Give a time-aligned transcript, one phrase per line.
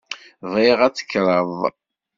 [0.51, 1.49] Bɣiɣ ad tekkreḍ.